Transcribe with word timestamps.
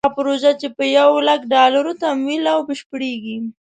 هغه 0.05 0.13
پروژه 0.19 0.51
چې 0.61 0.67
په 0.77 0.83
یو 0.97 1.11
لک 1.27 1.41
ډالرو 1.53 1.91
تمویل 2.03 2.43
او 2.53 2.59
بشپړېږي. 2.67 3.37